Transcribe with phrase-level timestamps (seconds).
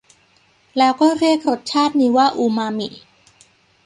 [0.77, 2.87] แล้วก็เรียกรสชาตินี้ว่าอูมามิ